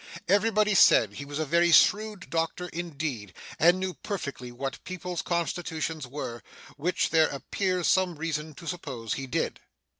Everybody 0.27 0.73
said 0.73 1.13
he 1.13 1.25
was 1.25 1.37
a 1.37 1.45
very 1.45 1.71
shrewd 1.71 2.31
doctor 2.31 2.69
indeed, 2.69 3.35
and 3.59 3.79
knew 3.79 3.93
perfectly 3.93 4.51
what 4.51 4.83
people's 4.83 5.21
constitutions 5.21 6.07
were; 6.07 6.41
which 6.75 7.11
there 7.11 7.27
appears 7.27 7.85
some 7.87 8.15
reason 8.15 8.55
to 8.55 8.65
suppose 8.65 9.13
he 9.13 9.27
did. 9.27 9.59